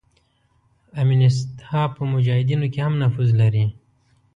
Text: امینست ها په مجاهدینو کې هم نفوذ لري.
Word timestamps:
امینست 1.01 1.51
ها 1.69 1.83
په 1.95 2.01
مجاهدینو 2.13 2.67
کې 2.73 2.79
هم 2.85 2.93
نفوذ 3.03 3.29
لري. 3.41 3.65